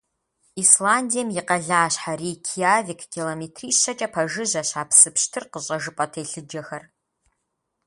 Исландием 0.61 1.27
и 1.39 1.41
къалащхьэ 1.47 2.13
Рейкьявик 2.19 3.01
километрищэкӀэ 3.13 4.07
пэжыжьэщ 4.13 4.69
а 4.81 4.83
псы 4.89 5.09
пщтыр 5.15 5.43
къыщӀэжыпӀэ 5.51 6.05
телъыджэхэр. 6.11 6.83